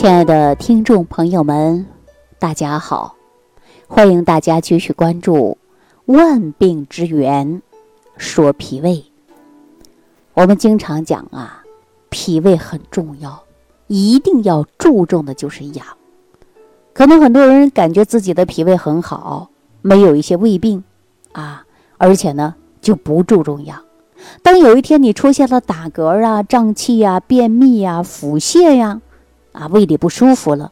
[0.00, 1.84] 亲爱的听众朋友们，
[2.38, 3.16] 大家好！
[3.88, 5.58] 欢迎大家继续关注
[6.14, 7.60] 《万病之源
[8.16, 8.90] 说脾胃》。
[10.34, 11.64] 我们经常讲啊，
[12.10, 13.42] 脾胃很重要，
[13.88, 15.84] 一定要注重的就是养。
[16.92, 19.50] 可能很多人感觉自己的脾胃很好，
[19.82, 20.84] 没有一些胃病
[21.32, 21.64] 啊，
[21.96, 23.82] 而且呢就不注重养。
[24.44, 29.00] 当有一天你出现了打嗝啊、胀气呀、便秘呀、腹泻呀，
[29.58, 30.70] 啊胃里不舒服了，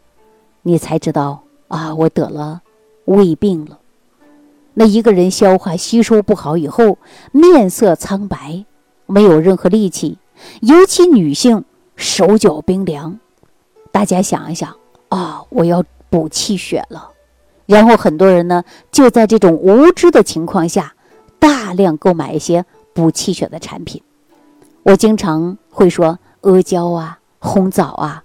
[0.62, 2.62] 你才知道啊，我得了
[3.06, 3.80] 胃病了。
[4.74, 6.98] 那一个人消化吸收不好以后，
[7.32, 8.64] 面色苍白，
[9.06, 10.18] 没有任何力气，
[10.60, 11.64] 尤其女性
[11.96, 13.18] 手脚冰凉。
[13.90, 14.76] 大家想一想
[15.08, 17.10] 啊，我要补气血了。
[17.64, 20.94] 然后很多人呢，就在这种无知的情况下，
[21.40, 24.00] 大量购买一些补气血的产品。
[24.84, 28.22] 我经常会说阿胶啊、红枣啊。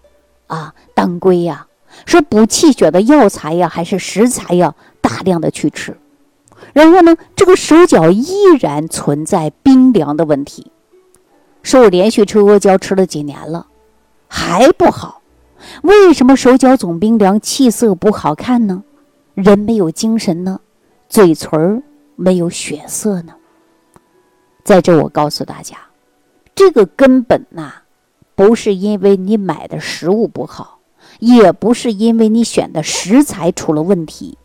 [0.51, 1.65] 啊，当归呀，
[2.05, 5.97] 说补气血的药材呀，还是食材呀，大量的去吃。
[6.73, 10.69] 然后呢，这个手脚依然存在冰凉的问题。
[11.63, 13.67] 说我连续吃阿胶吃了几年了，
[14.27, 15.21] 还不好。
[15.83, 18.83] 为什么手脚总冰凉，气色不好看呢？
[19.33, 20.59] 人没有精神呢？
[21.07, 21.81] 嘴唇
[22.17, 23.33] 没有血色呢？
[24.65, 25.77] 在这，我告诉大家，
[26.53, 27.80] 这个根本呐。
[28.35, 30.79] 不是因为你买的食物不好，
[31.19, 34.37] 也不是因为你选的食材出了问题，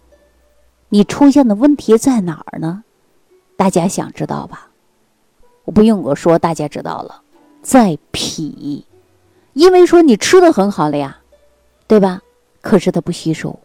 [0.89, 2.85] 你出现的问题在哪儿呢？
[3.57, 4.69] 大家想知道吧？
[5.65, 7.23] 我不用我说，大家知道了，
[7.63, 8.85] 在脾，
[9.55, 11.19] 因为说你吃的很好了呀，
[11.87, 12.21] 对吧？
[12.61, 13.59] 可是它不吸收，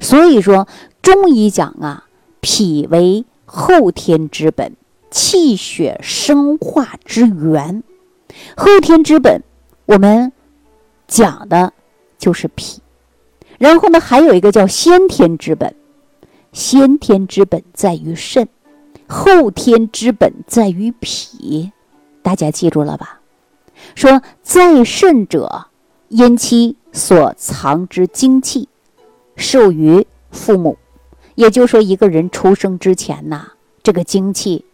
[0.00, 0.68] 所以说
[1.00, 2.08] 中医讲啊，
[2.40, 4.76] 脾为后天之本，
[5.10, 7.82] 气血生化之源，
[8.56, 9.42] 后天之本。
[9.86, 10.32] 我们
[11.06, 11.74] 讲的
[12.16, 12.80] 就是脾，
[13.58, 15.74] 然后呢，还有一个叫先天之本，
[16.52, 18.48] 先天之本在于肾，
[19.06, 21.70] 后天之本在于脾，
[22.22, 23.20] 大家记住了吧？
[23.94, 25.66] 说在肾者，
[26.08, 28.70] 因其所藏之精气，
[29.36, 30.78] 受于父母，
[31.34, 33.48] 也就是说，一个人出生之前呐，
[33.82, 34.64] 这个精气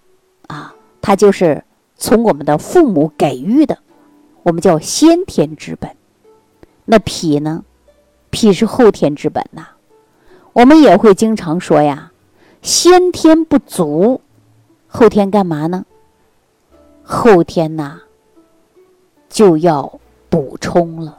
[0.46, 1.64] 啊，它就是
[2.00, 3.78] 从我们的父母给予的。
[4.42, 5.94] 我们叫先天之本，
[6.86, 7.62] 那脾呢？
[8.30, 9.68] 脾是后天之本呐。
[10.54, 12.10] 我们也会经常说呀，
[12.62, 14.22] 先天不足，
[14.88, 15.84] 后天干嘛呢？
[17.04, 18.00] 后天呐
[19.28, 20.00] 就要
[20.30, 21.18] 补充了。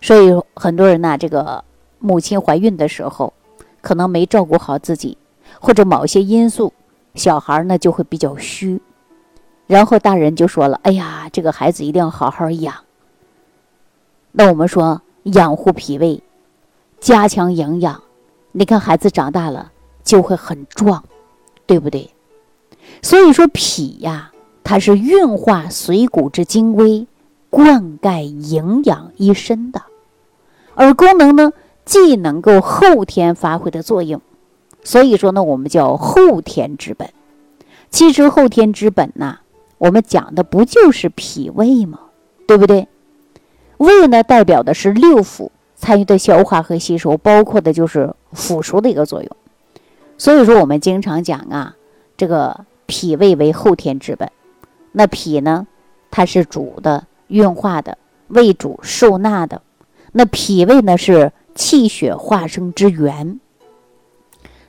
[0.00, 1.62] 所以很多人呐，这个
[2.00, 3.32] 母亲怀孕的时候，
[3.80, 5.16] 可能没照顾好自己，
[5.60, 6.72] 或者某些因素，
[7.14, 8.82] 小孩呢就会比较虚。
[9.66, 12.74] 然后大人就说了：“哎呀，这个孩子一定要好好养。”
[14.32, 16.22] 那我们说养护脾胃，
[17.00, 18.02] 加强营养，
[18.52, 21.02] 你看孩子长大了就会很壮，
[21.66, 22.10] 对不对？
[23.00, 24.32] 所以说脾呀，
[24.62, 27.06] 它是运化水谷之精微，
[27.48, 29.82] 灌溉营养一身的，
[30.74, 31.52] 而功能呢，
[31.86, 34.20] 既能够后天发挥的作用，
[34.82, 37.08] 所以说呢，我们叫后天之本。
[37.88, 39.38] 其实后天之本呐。
[39.78, 42.00] 我们讲的不就是脾胃吗？
[42.46, 42.88] 对不对？
[43.78, 49.36] 胃呢，代表的是六腑参与的消化和吸收，包括的就是腐熟的一个作用。
[50.16, 51.76] 所以说，我们经常讲啊，
[52.16, 54.30] 这个脾胃为后天之本。
[54.92, 55.66] 那脾呢，
[56.10, 57.98] 它是主的运化的，
[58.28, 59.60] 胃主受纳的。
[60.12, 63.40] 那脾胃呢，是气血化生之源。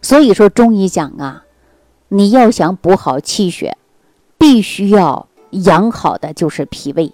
[0.01, 1.43] 所以说，中医讲啊，
[2.07, 3.77] 你要想补好气血。
[4.45, 7.11] 必须要养好的就是脾胃，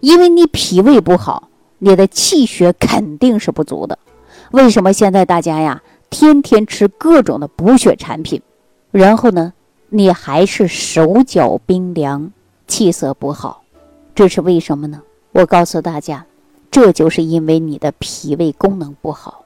[0.00, 3.98] 因为你脾胃不好，你的气血肯定是不足的。
[4.52, 8.40] 为什么现在大家呀天天吃各种的补血产品，
[8.92, 9.52] 然后呢，
[9.90, 12.32] 你还是手脚冰凉，
[12.66, 13.62] 气色不好，
[14.14, 15.02] 这是为什么呢？
[15.32, 16.24] 我告诉大家，
[16.70, 19.44] 这就是因为你的脾胃功能不好，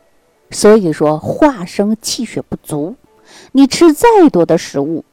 [0.52, 2.94] 所以说化生气血不足，
[3.50, 5.04] 你吃再多的食物。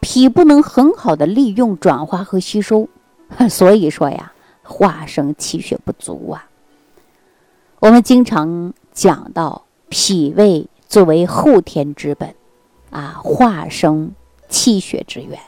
[0.00, 2.88] 脾不能很好的利用转化和吸收，
[3.48, 4.32] 所以说呀，
[4.62, 6.46] 化生气血不足啊。
[7.80, 12.34] 我们经常讲到脾胃作为后天之本，
[12.90, 14.12] 啊，化生
[14.48, 15.38] 气血之源。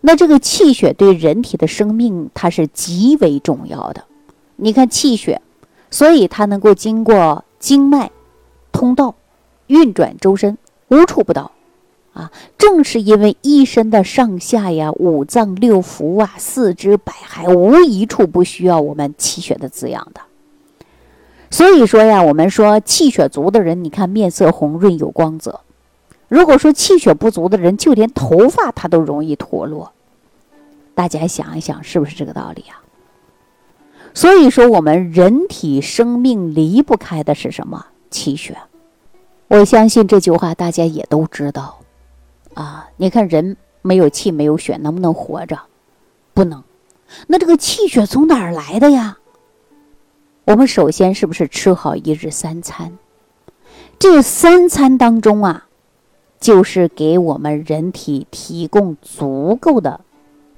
[0.00, 4.04] 那这个气血对人体的生命它是极为重要的。
[4.56, 5.40] 你看气血，
[5.90, 8.10] 所以它能够经过经脉
[8.70, 9.14] 通道
[9.66, 11.50] 运转周身，无处不到。
[12.14, 20.20] 啊，正是因为一身的上下呀、五脏六腑啊、四肢百骸，无一处不需要我们气血的滋养的。
[21.50, 25.60] 所以说呀，我们说气血足的人，你看面色红润有光泽；
[26.28, 29.92] 如果说气血不足的人，就连头发他都容易脱落。
[30.94, 32.82] 大家想一想，是不是这个道理啊？
[34.14, 37.86] 所以说，我们人体生命离不开的是什么？
[38.10, 38.56] 气血。
[39.48, 41.78] 我相信这句话大家也都知道
[42.54, 42.88] 啊。
[42.96, 45.58] 你看，人没有气没有血，能不能活着？
[46.32, 46.62] 不能。
[47.26, 49.18] 那这个气血从哪儿来的呀？
[50.46, 52.98] 我们首先是不是吃好一日三餐？
[53.98, 55.68] 这三餐当中啊，
[56.40, 60.00] 就是给我们人体提供足够的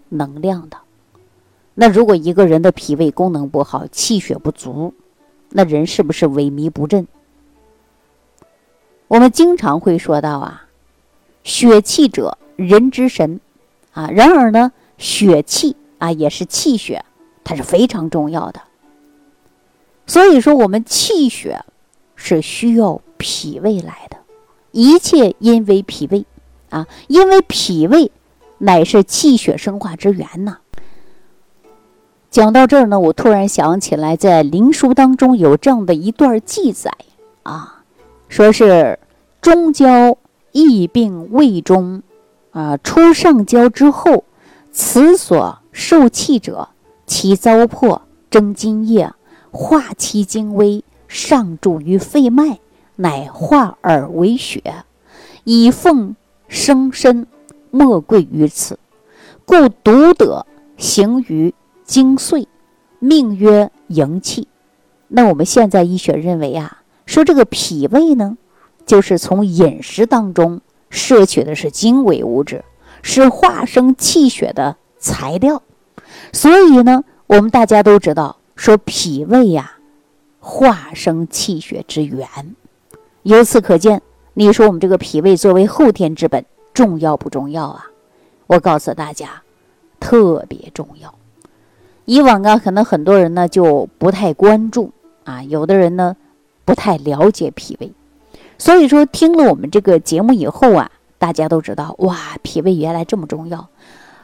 [0.08, 0.78] 能量的。
[1.74, 4.94] 那如果一个人的脾胃功能不好，气血不足，
[5.50, 7.06] 那人是不是萎靡不振？
[9.08, 10.65] 我们经常会说到啊，
[11.46, 13.40] 血气者，人之神
[13.92, 14.10] 啊。
[14.10, 17.04] 然而呢，血气啊也是气血，
[17.44, 18.60] 它是非常重要的。
[20.08, 21.64] 所以说，我们气血
[22.16, 24.16] 是需要脾胃来的，
[24.72, 26.26] 一切因为脾胃
[26.70, 28.10] 啊，因为脾胃
[28.58, 30.58] 乃是气血生化之源呐。
[32.28, 36.90] 讲到这儿呢，我突然想起来，在《灵书》当中有这样的一段记载
[37.44, 37.84] 啊，
[38.28, 38.98] 说是
[39.40, 40.18] 中焦
[40.56, 42.02] 疫病胃中
[42.50, 44.24] 啊，出上焦之后，
[44.72, 46.70] 此所受气者，
[47.06, 48.00] 其糟粕
[48.30, 49.12] 蒸津液。
[49.50, 52.58] 化其精微，上注于肺脉，
[52.96, 54.84] 乃化而为血，
[55.44, 56.14] 以奉
[56.46, 57.26] 生身，
[57.70, 58.78] 莫贵于此。
[59.46, 60.44] 故独得
[60.76, 61.54] 行于
[61.84, 62.46] 精髓，
[62.98, 64.48] 命曰营气。
[65.08, 68.36] 那我们现在医学认为啊，说这个脾胃呢，
[68.86, 72.64] 就是从饮食当中摄取的是精微物质，
[73.02, 75.62] 是化生气血的材料。
[76.32, 78.38] 所以呢，我们大家都知道。
[78.56, 79.72] 说脾胃呀，
[80.40, 82.26] 化生气血之源。
[83.22, 84.00] 由此可见，
[84.32, 86.42] 你说我们这个脾胃作为后天之本，
[86.72, 87.84] 重要不重要啊？
[88.46, 89.42] 我告诉大家，
[90.00, 91.14] 特别重要。
[92.06, 94.90] 以往啊，可能很多人呢就不太关注
[95.24, 96.16] 啊，有的人呢
[96.64, 97.92] 不太了解脾胃。
[98.58, 103.68] 所以说，听了我们这个节目以后啊，大家都知道哇，脾胃原来这么重要。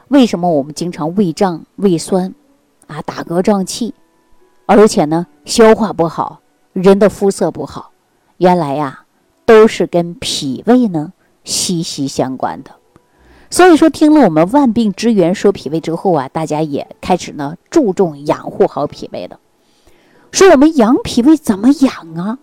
[0.09, 2.35] 为什么我们经常胃胀、胃酸
[2.87, 3.95] 啊，打嗝胀气？
[4.67, 6.41] 而且呢，消化不好，
[6.73, 7.93] 人的肤色不好，
[8.39, 9.05] 原来呀，
[9.45, 11.13] 都是跟脾胃呢
[11.45, 12.71] 息息相关的。
[13.51, 19.39] 所以说，听了我们万病之源说脾胃之后啊，大家也开始呢注重养护好脾胃的。
[20.31, 22.39] 说我们养脾胃怎么养啊？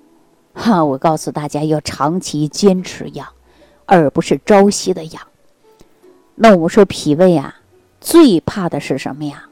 [0.61, 3.25] 哈，我告诉大家，要长期坚持养，
[3.85, 5.23] 而不是朝夕的养。
[6.35, 7.55] 那我们说脾胃啊，
[8.01, 9.45] 最怕的是什么呀？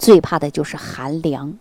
[0.00, 1.56] 最怕的就是寒凉。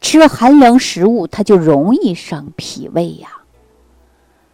[0.00, 3.28] 吃寒凉食物，它就容易伤脾胃呀。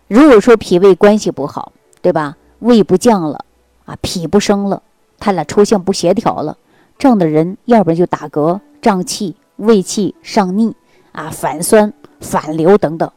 [0.09, 2.39] 如果说脾胃关系不好，对吧？
[2.61, 3.45] 胃不降了
[3.85, 4.83] 啊，脾不升了，
[5.19, 6.57] 它俩出现不协调了，
[6.99, 10.75] 这样的人，要不然就打嗝、胀气、胃气上逆
[11.13, 13.11] 啊，反酸、反流等等，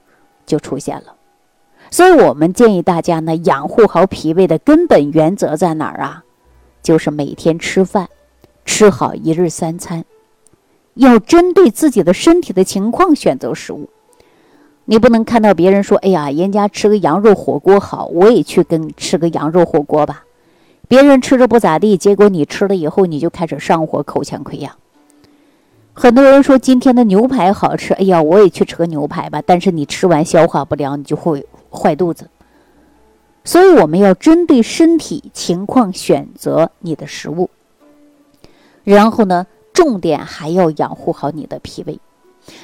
[0.48, 1.14] 就出现了。
[1.92, 6.24] 所以我们建议大家呢，养护好脾胃的根本原则在哪儿啊？
[6.82, 8.10] 就是每天吃饭，
[8.66, 10.04] 吃好一日三餐。
[10.96, 13.90] 要针对自己的身体的情况选择食物，
[14.86, 20.24] 你不能看到别人说：“哎呀，人家吃个羊肉火锅好，我也去跟吃个羊肉火锅吧。”
[20.90, 24.74] 别人吃着不咋地，结果你吃了以后，你就开始上火、口腔溃疡。
[26.00, 29.42] 很多人说今天的牛排好吃，哎呀，我也去吃个牛排吧。
[29.44, 32.30] 但是你吃完消化不良，你就会坏肚子。
[33.44, 37.50] 所以我们要针对身体情况选择你的食物，
[38.84, 39.48] 然后呢？
[39.74, 42.00] 重点还要养护好你的脾胃，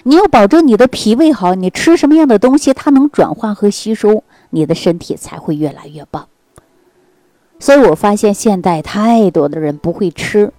[0.01, 6.27] 你要保证你的脾胃好，你吃什么样的东西它能转化和吸收，你的身体才会越来越棒。
[7.59, 10.51] 所以我发现现在太多的人不会吃，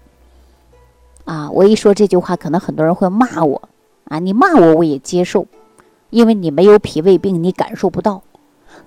[1.24, 3.68] 啊，我一说这句话，可能很多人会骂我，
[4.04, 5.46] 啊，你骂我我也接受，
[6.10, 8.22] 因为你没有脾胃病，你感受不到。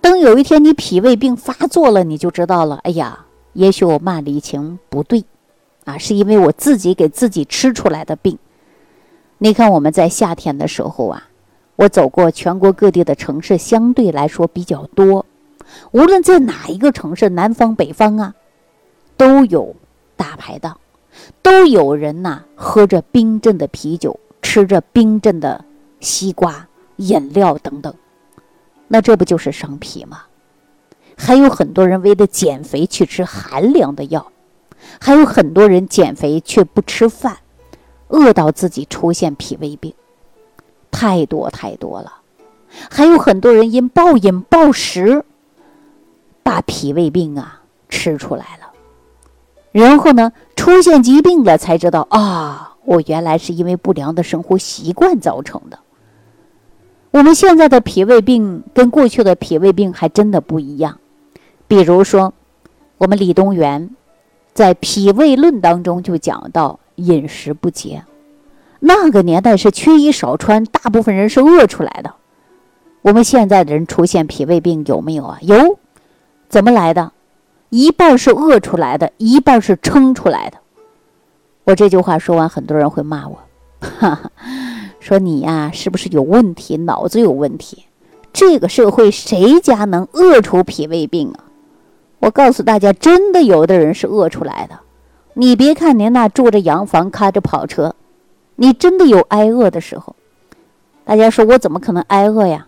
[0.02, 2.80] 等有一天你脾胃病发作了，你就知道了。
[2.84, 5.26] 哎呀，也许我骂李晴不对。
[5.86, 8.38] 啊，是因为我自己给自己吃出来的病。
[9.38, 11.30] 你看，我们在夏天的时候啊，
[11.78, 15.26] 我走过全国各地的城市，相对来说比较多。
[15.92, 18.36] 无论在哪一个城市，南方、北方啊，
[19.16, 19.76] 都有
[20.16, 20.78] 大排档，
[21.42, 25.66] 都有人呐喝着冰镇的啤酒，吃着冰镇的
[26.00, 27.94] 西瓜、饮料等等。
[28.88, 30.24] 那这不就是伤脾吗？
[31.18, 34.32] 还有很多人为了减肥去吃寒凉的药。
[35.02, 37.38] 还有很多人减肥却不吃饭，
[38.10, 39.94] 饿到自己出现脾胃病。
[40.92, 42.22] 太多太多了。
[42.90, 45.26] 还有很多人因暴饮暴食，
[46.44, 48.67] 把脾胃病啊吃出来了，
[49.78, 55.78] 然后呢出现疾病了，才知道啊，我原来是因为不良的生活习惯造成的。
[57.12, 60.98] 我们现在的脾胃病跟过去的脾胃病还真的不一样。
[61.68, 62.34] 比如说，
[62.98, 63.92] 我们李东垣
[64.52, 68.04] 在《脾胃论》当中就讲到饮食不节，
[68.80, 72.16] 那个年代是缺衣少穿，大部分人是饿出来的。
[73.04, 75.38] 我们现在的人出现脾胃病有没有啊？
[75.42, 75.78] 有，
[76.50, 77.12] 怎么来的？
[77.70, 80.58] 一半是饿出来的，一半是撑出来的。
[81.66, 83.40] 我这句话说完，很多人会骂我，
[83.82, 84.32] 哈哈，
[85.00, 87.86] 说你呀是不是有问题，脑子有问题？
[88.32, 91.44] 这个社会谁家能饿出脾胃病啊？
[92.20, 94.80] 我告诉大家，真的有的人是饿出来的。
[95.34, 97.96] 你别看您那住着洋房，开着跑车，
[98.56, 100.16] 你真的有挨饿的时候。
[101.04, 102.68] 大家说我怎么可能挨饿呀？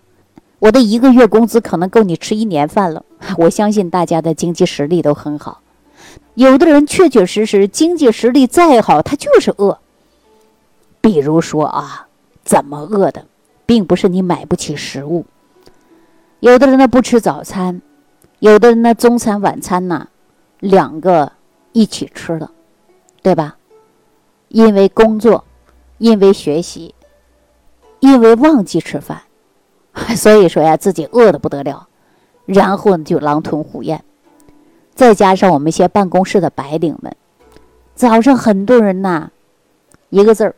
[0.60, 3.04] 我的一个月工资可能够你吃一年饭了。
[3.38, 5.62] 我相信大家的经济实力都很好，
[6.36, 9.80] 有的人确确实实经济实力再好，他就是饿。
[11.01, 12.08] 比如说啊，
[12.44, 13.25] 怎么饿的，
[13.66, 15.25] 并不是你买不起食物。
[16.39, 17.82] 有的人呢不吃早餐，
[18.39, 20.08] 有的人呢中餐晚餐呢
[20.60, 21.34] 两个
[21.74, 22.50] 一起吃的，
[23.22, 23.58] 对吧？
[24.48, 25.44] 因为工作，
[25.98, 26.96] 因为学习，
[28.00, 29.24] 因为忘记吃饭。
[30.15, 31.88] 所以说呀，自己饿得不得了，
[32.46, 34.03] 然后呢就狼吞虎咽。
[34.93, 37.15] 再加上我们一些办公室的白领们，
[37.96, 39.31] 早上很多人呐，
[40.10, 40.55] 一个字儿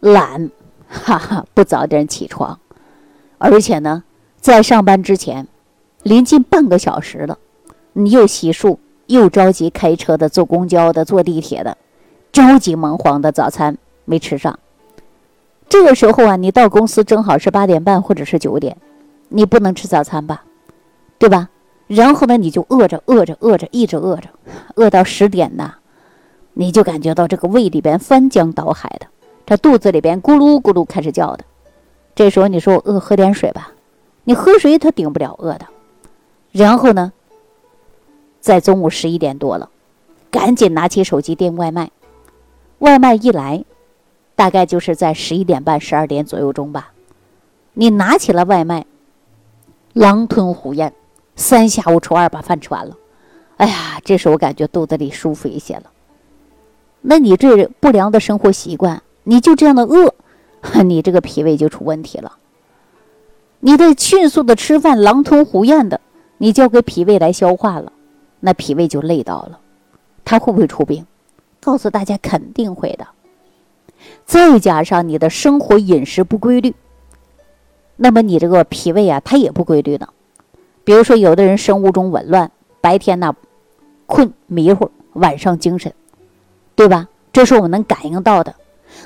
[0.00, 0.50] 懒，
[0.88, 2.58] 哈哈，不早点起床，
[3.38, 4.04] 而且呢，
[4.40, 5.46] 在上班之前，
[6.02, 7.38] 临近半个小时了，
[7.92, 11.76] 你又洗漱，又着急开车的、坐公交的、坐地铁的，
[12.32, 14.58] 着急忙慌的，早餐没吃上。
[15.72, 18.76] 这个时候啊，你到公司正好是八点半或者是九点，
[19.30, 20.44] 你不能吃早餐吧，
[21.18, 21.48] 对吧？
[21.86, 24.28] 然后呢，你就饿着饿着饿着，一直饿着，
[24.74, 25.76] 饿到十点呐，
[26.52, 29.06] 你就感觉到这个胃里边翻江倒海的，
[29.46, 31.44] 这肚子里边咕噜咕噜开始叫的。
[32.14, 33.72] 这时候你说我饿，喝点水吧，
[34.24, 35.64] 你喝水它顶不了饿的。
[36.50, 37.14] 然后呢，
[38.42, 39.70] 在中午十一点多了，
[40.30, 41.90] 赶紧拿起手机订外卖，
[42.80, 43.64] 外卖一来。
[44.34, 46.92] 大概就是在十一点半、十二点左右钟吧，
[47.74, 48.86] 你拿起了外卖，
[49.92, 50.92] 狼吞虎咽，
[51.36, 52.96] 三下五除二把饭吃完了。
[53.58, 55.84] 哎呀，这时候我感觉肚子里舒服一些了。
[57.02, 60.14] 那你这不良的生活习惯，你就这样的饿，
[60.82, 62.38] 你这个脾胃就出问题了。
[63.60, 66.00] 你的迅速的吃饭，狼吞虎咽的，
[66.38, 67.92] 你交给脾胃来消化了，
[68.40, 69.60] 那脾胃就累到了，
[70.24, 71.06] 它会不会出病？
[71.60, 73.06] 告诉大家，肯定会的。
[74.24, 76.74] 再加上你的生活饮食不规律，
[77.96, 80.08] 那么你这个脾胃啊，它也不规律的。
[80.84, 83.34] 比如说，有的人生物钟紊乱，白天呢
[84.06, 85.92] 困迷糊，晚上精神，
[86.74, 87.08] 对吧？
[87.32, 88.54] 这是我们能感应到的。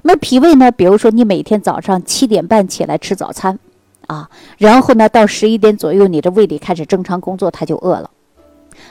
[0.03, 0.71] 那脾胃呢？
[0.71, 3.59] 比如说，你每天早上七点半起来吃早餐，
[4.07, 8.11] 啊，然后呢到十一点左右，你的胃里开始正常工作，它就饿了。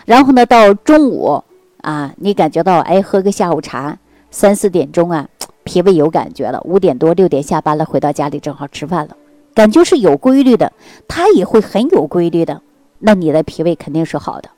[0.06, 1.44] 然后呢到中午
[1.82, 3.98] 啊，你感觉到哎，喝个下午茶，
[4.32, 5.28] 三四点钟啊。
[5.66, 9.18] 脾胃有感觉了，五点多六点下班了，回到家里正好吃饭了，
[9.54, 10.72] 感觉是有规律的，
[11.08, 12.62] 它也会很有规律的。
[13.00, 14.50] 那你的脾胃肯定是好的。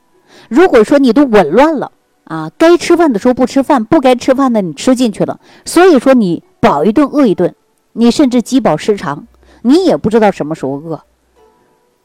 [0.49, 1.91] 如果说你都紊乱了
[2.25, 7.55] 啊，该吃饭的时候不吃饭，不该吃饭的你吃进去了，所以说你饱一顿饿一顿，
[7.93, 9.25] 你甚至饥饱失常，
[9.61, 11.01] 你也不知道什么时候饿，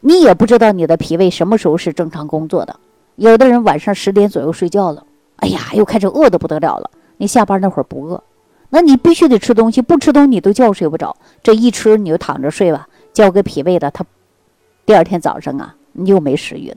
[0.00, 2.76] 你也不知道你的脾胃什么时候是正常工作的。
[3.16, 5.04] 有的人晚上十点左右睡觉了，
[5.36, 6.88] 哎呀，又开始饿得不得了了。
[7.16, 8.22] 你下班那会儿不饿。
[8.74, 11.14] 那你必须得吃东西，不吃东西你都觉睡不着。
[11.42, 14.02] 这一吃你就躺着睡吧，交给脾胃的，他
[14.86, 16.76] 第二天早上啊，你又没食欲了。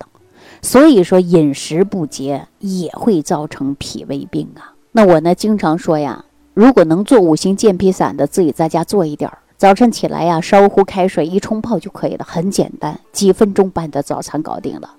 [0.62, 4.76] 所以说饮食不节也会造成脾胃病啊。
[4.92, 14.96] 那我呢经常说呀，如果能做五行健脾散的，自己在家做一点儿，早晨起来呀，烧壶开水一冲泡就可以了，很简单，几分钟把你的早餐搞定了。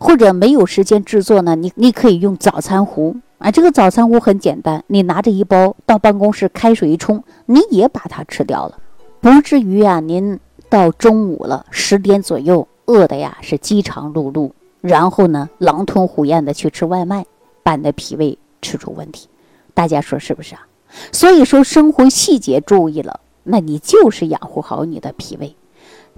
[0.00, 3.16] 或者没有时间制作呢，你你可以用早餐壶。
[3.42, 8.78] 啊，这个早餐壶很简单，你拿着一包到办公室，开水一冲，你也把它吃掉了，
[9.20, 17.26] 不至于啊，您到中午了十点左右饿的呀是饥肠辘辘，然后呢狼吞虎咽的去吃外卖，
[17.64, 19.28] 把你的脾胃吃出问题，
[19.74, 20.64] 大家说是不是啊？
[21.10, 25.56] 所以说生活细节注意了，那你就是养护好你的脾胃。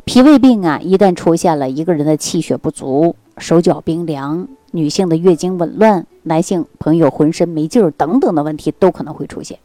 [0.04, 4.46] 脾胃病啊，一旦出现了，一个人的气血不足，手脚冰凉。
[4.72, 9.58] 女性的月经紊乱，男性朋友浑身没劲儿等等的问题都可能会出现，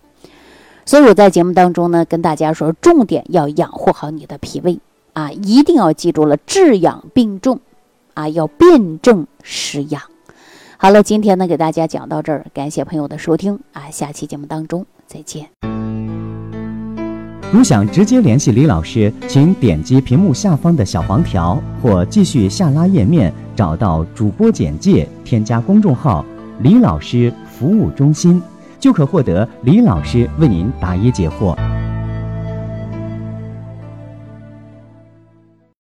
[0.85, 4.79] 所以我在节目当中呢，跟大家说，重点要养护好你的脾胃
[5.13, 7.59] 啊，一定要记住了，治养并重
[8.13, 10.01] 啊，要辨证施养。
[10.77, 15.47] 好了，今天呢给大家讲到这儿，感谢朋友的收听啊，下期节目当中再见。
[17.51, 26.23] 如想直接联系李老师，请点击屏幕下方的小黄条，或继续下拉页面找到主播简介，添加公众号
[26.61, 28.41] “李老师服务中心”，
[28.79, 31.78] 就可获得李老师为您答疑解惑。